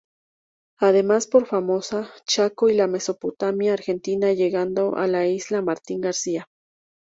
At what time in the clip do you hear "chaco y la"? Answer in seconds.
2.25-2.87